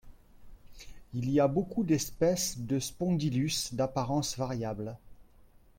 Il 1.13 1.29
y 1.29 1.39
a 1.39 1.47
beaucoup 1.47 1.83
d'espèces 1.83 2.57
de 2.57 2.79
Spondylus 2.79 3.69
d'apparences 3.73 4.35
variables. 4.35 4.97